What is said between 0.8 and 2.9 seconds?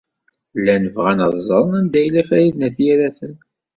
bɣan ad ẓren anda yella Farid n At